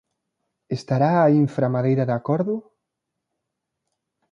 [0.77, 2.55] ¿Estará a inframadeira de acordo?